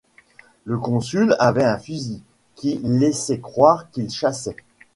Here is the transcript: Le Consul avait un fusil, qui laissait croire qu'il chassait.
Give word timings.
Le 0.65 0.79
Consul 0.79 1.35
avait 1.37 1.63
un 1.63 1.77
fusil, 1.77 2.23
qui 2.55 2.79
laissait 2.83 3.39
croire 3.39 3.91
qu'il 3.91 4.09
chassait. 4.09 4.55